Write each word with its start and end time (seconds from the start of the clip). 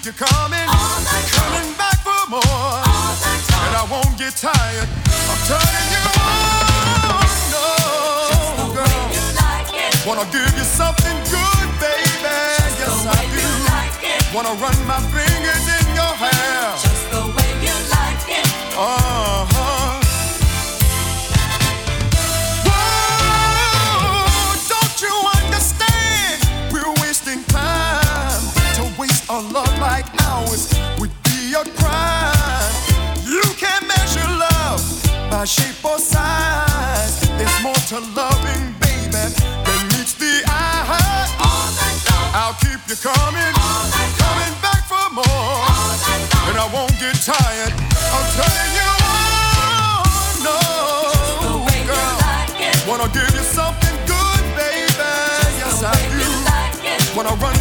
I'll 0.00 0.06
keep 0.06 0.20
you 0.20 0.26
coming, 0.26 0.64
All 0.64 1.00
night 1.04 1.28
long. 1.36 1.44
coming 1.52 1.72
back 1.76 1.98
for 2.00 2.24
more, 2.30 2.40
All 2.40 3.12
night 3.20 3.44
long. 3.52 3.64
and 3.68 3.76
I 3.76 3.84
won't 3.92 4.16
get 4.16 4.32
tired 4.32 4.88
of 4.88 5.38
turning 5.44 5.88
you 5.92 6.04
on. 6.24 7.28
No, 7.52 8.72
girl. 8.72 9.04
You 9.12 9.24
like 9.44 9.68
it. 9.76 9.92
Wanna 10.08 10.24
give 10.32 10.48
you 10.56 10.64
something 10.64 11.16
good, 11.28 11.68
baby. 11.76 12.32
Yes, 12.80 12.80
the 12.80 13.10
I 13.10 13.12
way 13.12 13.28
do. 13.28 13.44
you 13.44 13.52
like 13.68 14.00
it. 14.00 14.20
Wanna 14.32 14.54
run 14.56 14.78
my 14.88 15.00
fingers 15.12 15.64
in 15.68 15.86
your 15.92 16.14
hair. 16.16 16.60
Just 16.80 17.04
the 17.12 17.20
way 17.36 17.50
you 17.60 17.76
like 17.92 18.24
it. 18.40 18.46
Uh-huh. 18.72 19.44
Whoa, 19.52 19.59
by 35.40 35.46
shape 35.46 35.82
or 35.82 35.98
size. 35.98 37.20
There's 37.38 37.62
more 37.62 37.80
to 37.88 37.98
loving, 38.12 38.76
baby, 38.76 39.24
than 39.64 39.80
meets 39.88 40.12
the 40.12 40.44
eye. 40.44 41.24
All 41.40 41.68
night 41.80 42.00
long. 42.12 42.28
I'll 42.36 42.56
keep 42.60 42.80
you 42.84 42.96
coming, 43.00 43.52
All 43.56 43.84
night 43.88 44.12
long. 44.20 44.36
coming 44.36 44.54
back 44.60 44.84
for 44.84 45.06
more. 45.16 45.24
All 45.24 45.96
night 46.04 46.24
long. 46.28 46.44
And 46.48 46.56
I 46.60 46.66
won't 46.76 46.92
get 47.00 47.16
tired 47.24 47.72
of 47.72 48.24
turning 48.36 48.72
you 48.76 48.90
on. 49.08 50.44
No, 50.44 50.58
way 51.64 51.80
you 51.80 51.88
girl. 51.88 52.20
Wanna 52.84 53.08
give 53.08 53.32
you 53.32 53.44
something 53.58 53.96
good, 54.04 54.44
baby. 54.60 54.92
Yes, 55.56 55.80
I 55.80 55.96
do. 56.12 56.20
you 56.20 56.32
like 56.52 56.84
it. 56.84 57.16
Wanna 57.16 57.32
run 57.40 57.59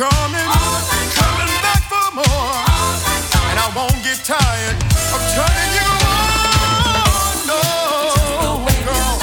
I'll 0.00 0.06
keep 0.06 0.22
you 0.22 0.30
coming, 0.30 0.46
oh 0.46 0.54
night 0.54 1.10
long. 1.10 1.18
coming 1.18 1.58
back 1.58 1.82
for 1.90 2.06
more. 2.14 2.24
Oh 2.26 3.02
long. 3.02 3.50
And 3.50 3.58
I 3.58 3.68
won't 3.74 3.98
get 4.06 4.22
tired 4.22 4.78
of 5.10 5.20
turning 5.34 5.72
you 5.74 5.90
on. 6.06 7.34
No, 7.50 7.58
The 8.38 8.52
way 8.62 8.78
you 8.78 8.86
girl. 8.86 9.18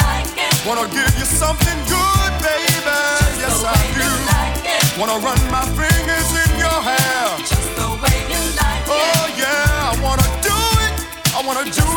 Wanna 0.67 0.88
give 0.92 1.14
you 1.16 1.26
something 1.26 1.80
good, 1.88 2.32
baby. 2.44 2.99
Yes, 3.39 3.64
I 3.64 3.80
do. 3.95 4.10
Wanna 4.99 5.17
run 5.23 5.39
my 5.52 5.64
fingers 5.80 6.30
in 6.44 6.52
your 6.60 6.80
hair. 6.83 7.23
Just 7.39 7.72
the 7.80 7.88
way 8.04 8.17
you 8.28 8.42
like 8.60 8.83
oh, 8.92 8.99
it. 8.99 9.16
Oh, 9.16 9.39
yeah, 9.39 9.92
I 9.92 9.95
wanna 10.04 10.28
do 10.44 10.58
it. 10.83 10.94
I 11.36 11.39
wanna 11.48 11.64
do 11.72 11.86
it 11.88 11.95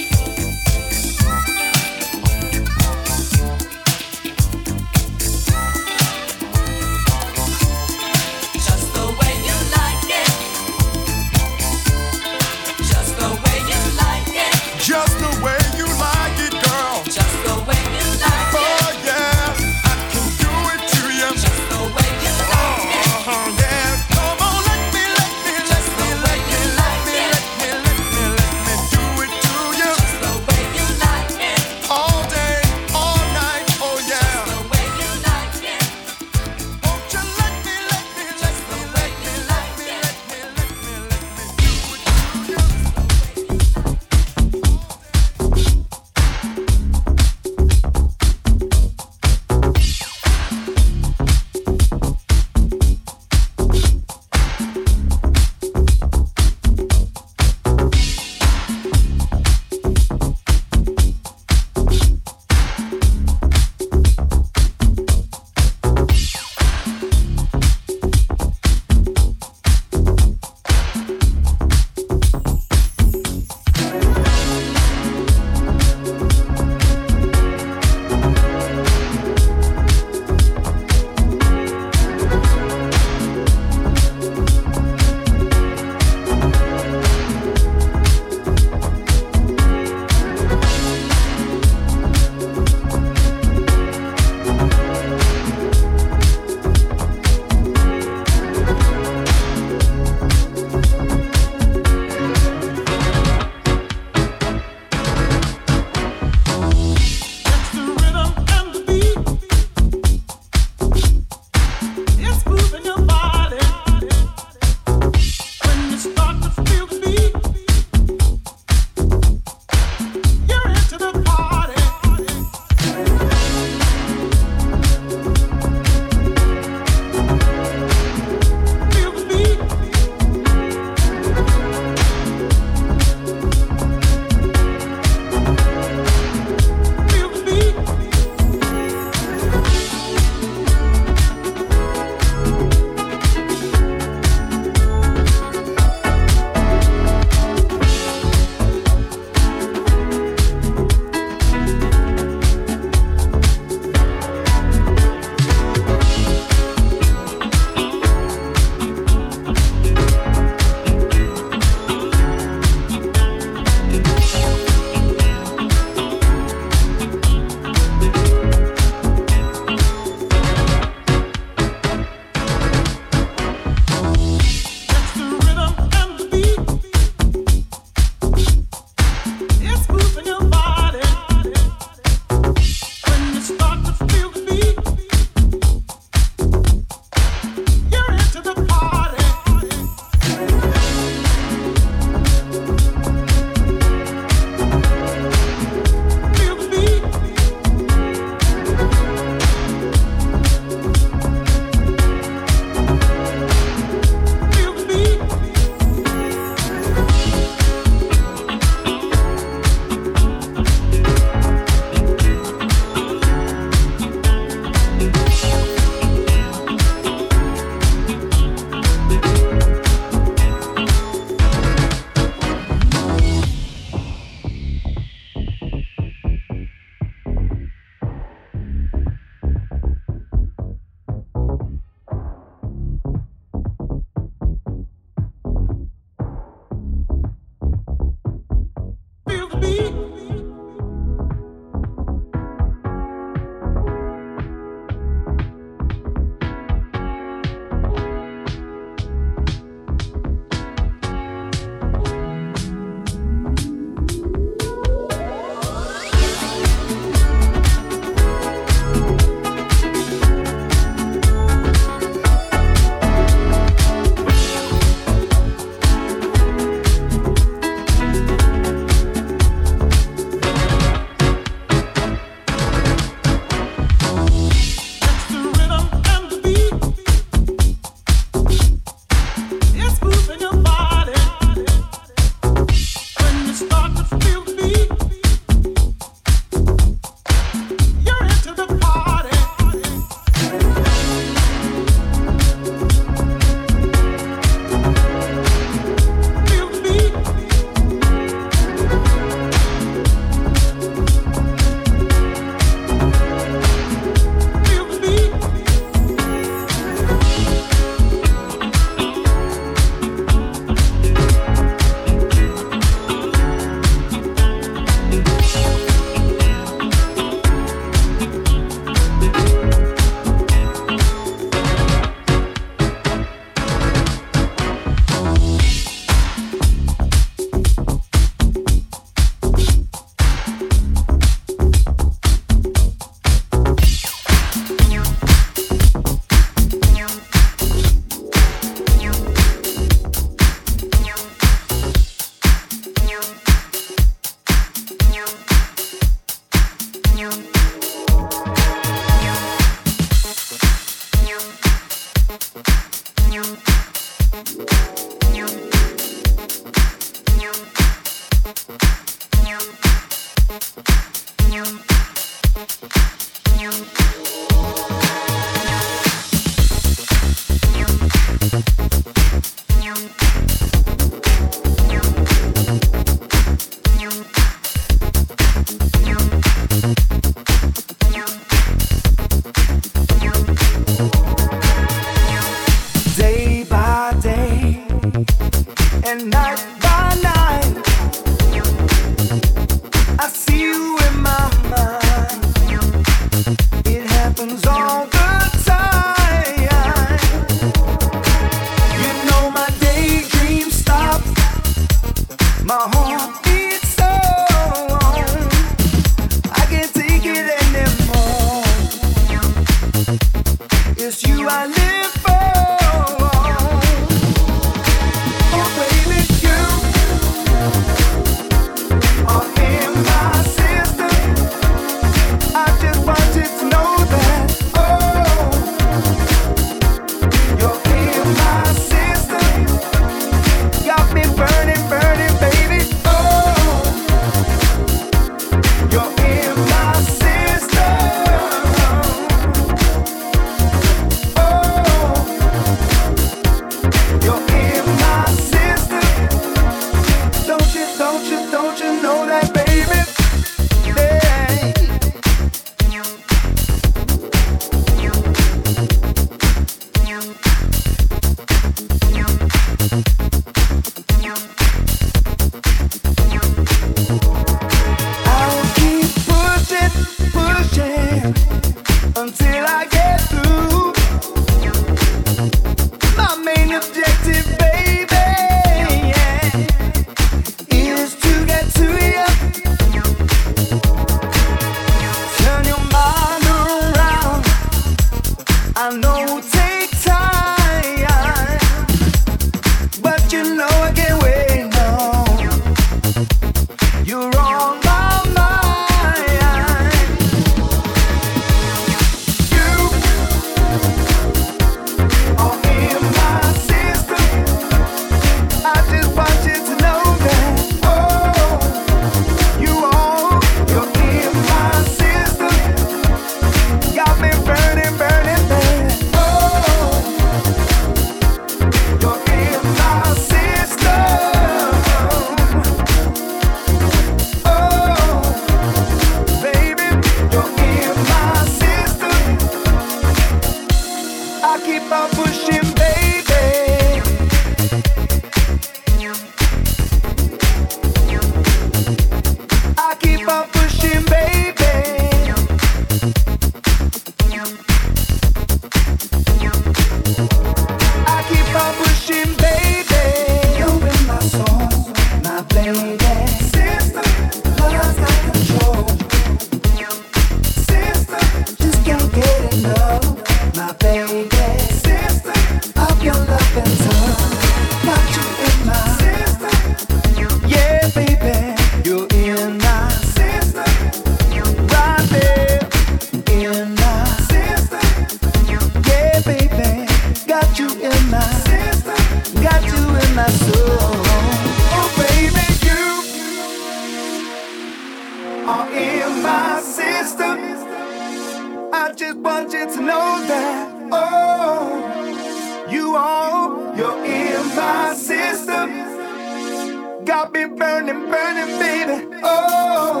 I 588.80 588.92
just 588.94 589.18
want 589.18 589.52
you 589.52 589.66
to 589.66 589.80
know 589.82 590.24
that, 590.26 590.88
oh, 590.90 592.66
you 592.70 592.96
are, 592.96 593.76
you're 593.76 594.04
in 594.06 594.56
my 594.56 594.94
system. 594.94 597.04
Got 597.04 597.34
me 597.34 597.44
burning, 597.44 598.10
burning, 598.10 598.58
baby. 598.58 599.18
Oh, 599.22 600.00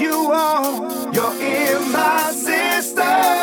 you 0.00 0.32
are, 0.32 1.12
you're 1.14 1.40
in 1.40 1.92
my 1.92 2.32
system. 2.32 3.35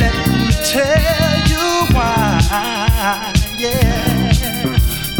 Let 0.00 0.16
me 0.28 0.50
tell 0.64 1.36
you 1.52 1.94
why. 1.94 3.32
Yeah. 3.58 4.32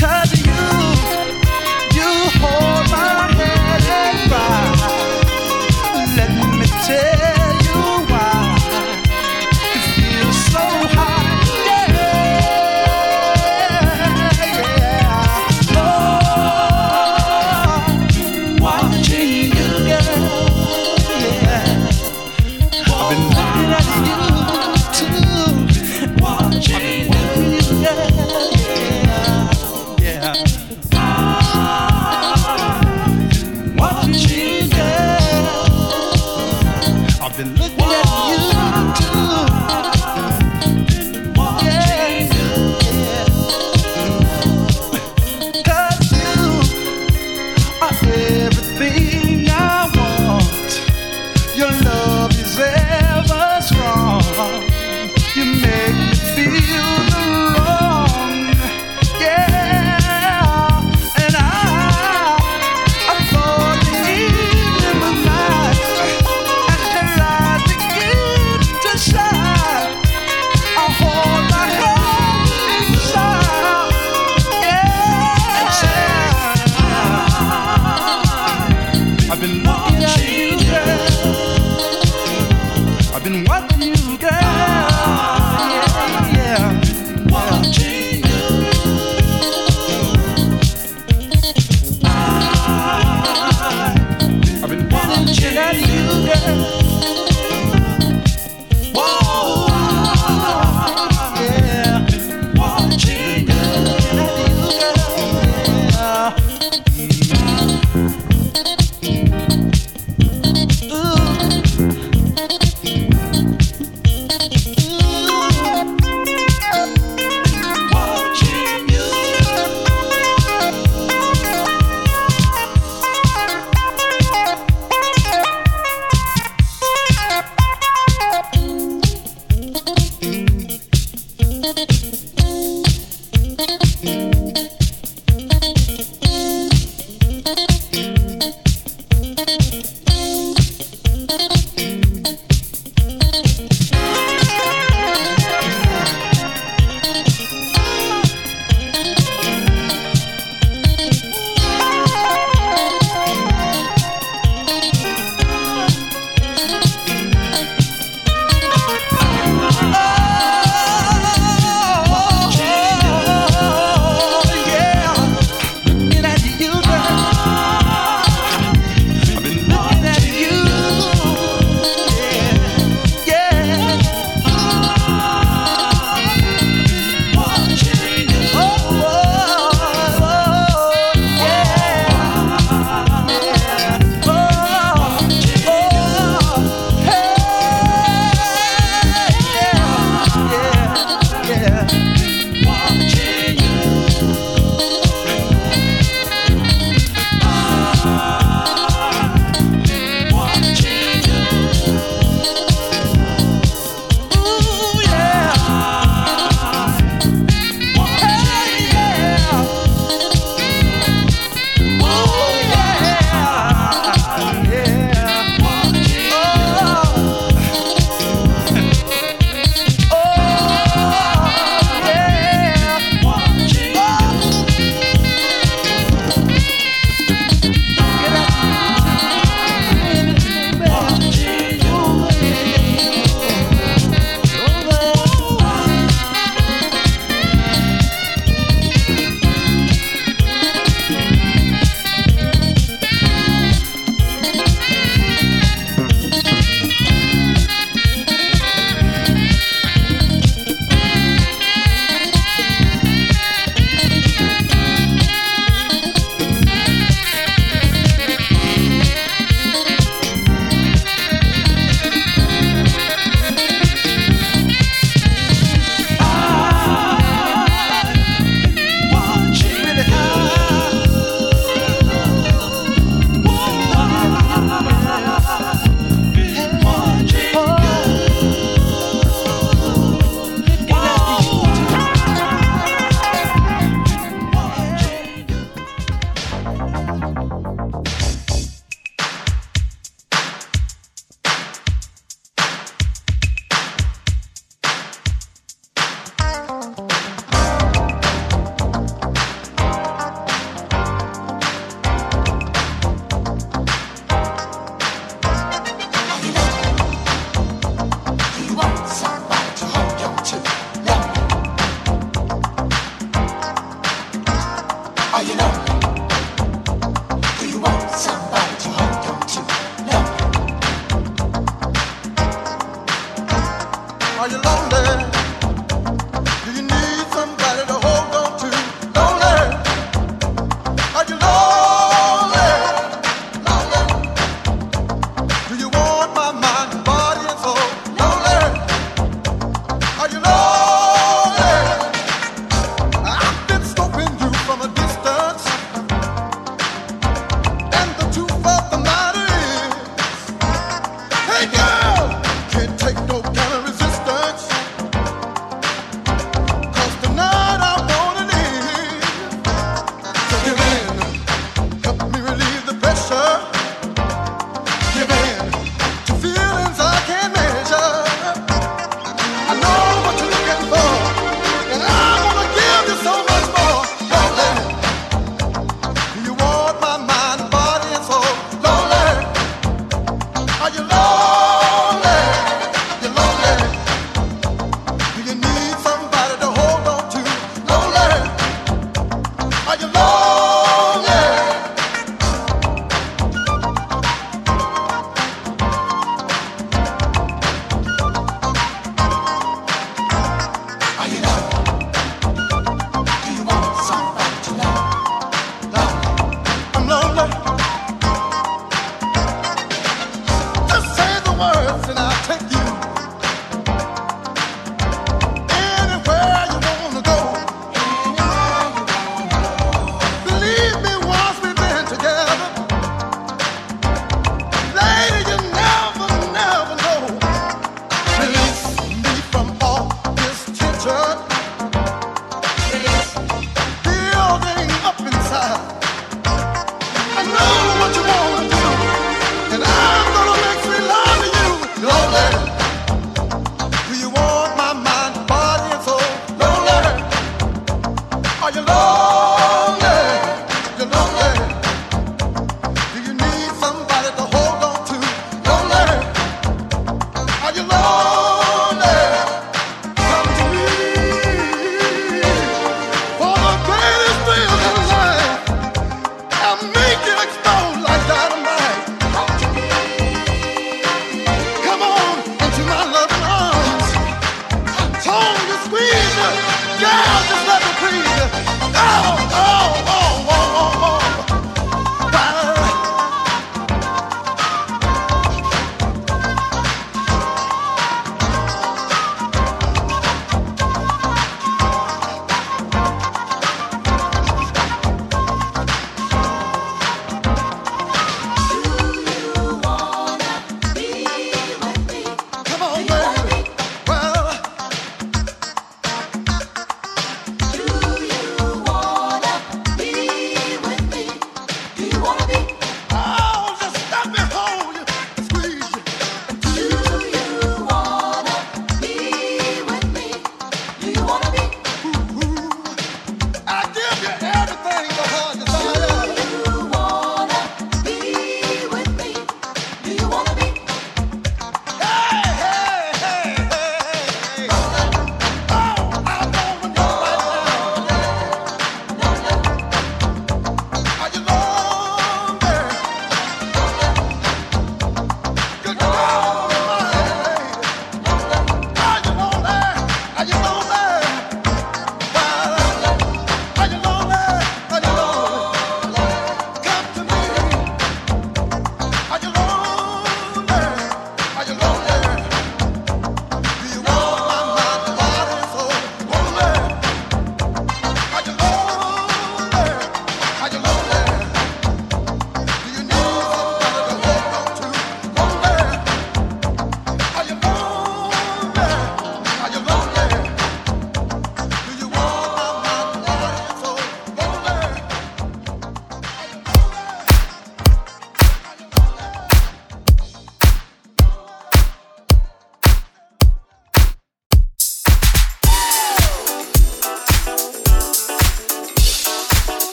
Cause 0.00 0.32
you, 0.40 0.52
you 1.96 2.10
hold 2.40 2.90
my 2.90 3.34
head 3.36 4.30
right. 4.30 4.71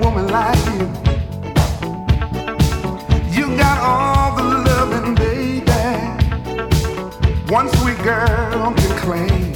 woman 0.00 0.26
like 0.28 0.64
you. 0.74 0.86
You 3.36 3.56
got 3.56 3.78
all 3.78 4.36
the 4.36 4.44
loving, 4.68 5.14
baby. 5.14 5.62
One 7.50 7.68
sweet 7.76 7.98
girl 8.02 8.72
can 8.74 8.92
claim. 9.04 9.52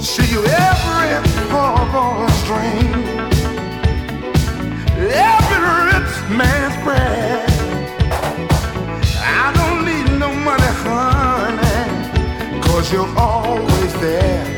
She 0.00 0.22
you 0.32 0.42
every 0.44 1.08
horrible 1.52 2.28
string, 2.40 2.92
every 5.30 5.60
rich 5.88 6.14
man's 6.38 6.76
prayer. 6.84 7.46
I 9.18 9.52
don't 9.56 9.84
need 9.84 10.18
no 10.18 10.28
money, 10.48 10.72
honey, 10.84 12.60
you 12.60 12.92
you're 12.92 13.18
always 13.18 13.92
there. 14.00 14.55